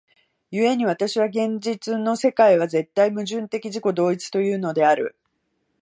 [0.49, 5.15] 故に私は現実の世界は絶対矛盾的自己同一というのである。